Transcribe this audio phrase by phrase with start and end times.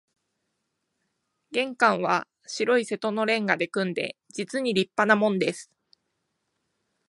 [1.51, 5.69] 玄関は白い瀬戸の煉瓦で組んで、実に立派なもんです